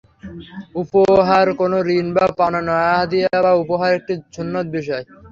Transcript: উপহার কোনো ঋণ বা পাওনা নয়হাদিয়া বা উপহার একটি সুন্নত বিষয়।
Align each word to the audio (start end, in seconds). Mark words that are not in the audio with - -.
উপহার 0.81 1.47
কোনো 1.59 1.77
ঋণ 1.91 2.07
বা 2.15 2.25
পাওনা 2.37 2.61
নয়হাদিয়া 2.67 3.33
বা 3.45 3.51
উপহার 3.63 3.91
একটি 3.99 4.13
সুন্নত 4.35 4.65
বিষয়। 4.77 5.03